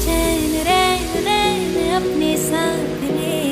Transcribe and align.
चैन 0.00 0.52
रैन 0.66 1.12
रैन 1.26 1.74
अपने 2.00 2.36
साथ 2.46 3.02
ले 3.16 3.51